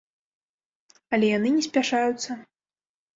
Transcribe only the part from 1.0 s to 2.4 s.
Але яны не спяшаюцца.